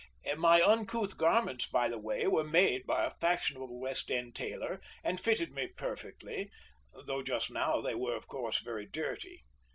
[0.35, 5.19] My uncouth garments, by the way, were made by a fashionable West End tailor, and
[5.19, 6.49] fitted me perfectly,
[6.91, 9.43] although just now they were, of course, very dirty.